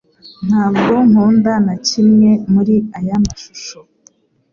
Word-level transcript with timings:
Ntabwo 0.47 0.93
nkunda 1.07 1.53
na 1.65 1.75
kimwe 1.87 2.29
muri 2.53 2.75
aya 2.97 3.15
mashusho 3.23 3.79